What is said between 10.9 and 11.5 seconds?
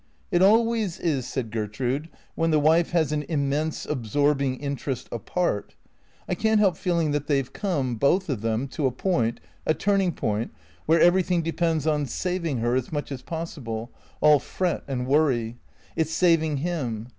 everything